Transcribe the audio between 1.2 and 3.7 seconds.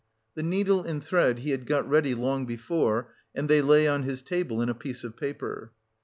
he had got ready long before and they